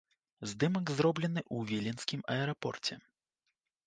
Здымак 0.51 0.87
зроблены 0.99 1.41
ў 1.43 1.57
віленскім 1.71 2.23
аэрапорце. 2.37 2.97